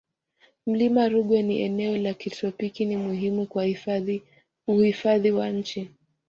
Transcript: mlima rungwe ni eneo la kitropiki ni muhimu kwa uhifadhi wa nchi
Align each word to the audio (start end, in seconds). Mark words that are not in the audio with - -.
mlima 0.67 1.09
rungwe 1.09 1.41
ni 1.41 1.61
eneo 1.61 1.97
la 1.97 2.13
kitropiki 2.13 2.85
ni 2.85 2.97
muhimu 2.97 3.45
kwa 3.45 3.65
uhifadhi 4.67 5.31
wa 5.31 5.49
nchi 5.49 5.89